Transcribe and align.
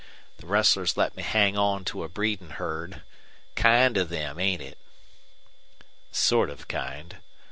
The 0.37 0.47
rustlers 0.47 0.97
let 0.97 1.15
me 1.15 1.21
hang 1.21 1.55
on 1.55 1.85
to 1.85 2.03
a 2.03 2.09
breedin' 2.09 2.53
herd. 2.53 3.03
Kind 3.53 3.97
of 3.97 4.09
them, 4.09 4.39
ain't 4.39 4.63
it?" 4.63 4.79
"Sort 6.11 6.49
of 6.49 6.67
kind. 6.67 7.17